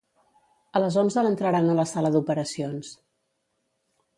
[0.77, 2.91] A les onze l'entraran a la sala d'operacions